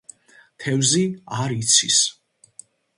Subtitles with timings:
[0.63, 1.03] თევზი
[1.45, 2.03] არ იცის.